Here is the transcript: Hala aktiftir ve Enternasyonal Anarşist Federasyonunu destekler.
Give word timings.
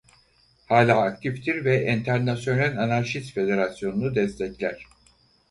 Hala 0.65 1.01
aktiftir 1.01 1.65
ve 1.65 1.75
Enternasyonal 1.77 2.77
Anarşist 2.77 3.33
Federasyonunu 3.33 4.15
destekler. 4.15 4.85